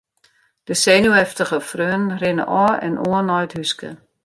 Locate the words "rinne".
2.23-2.45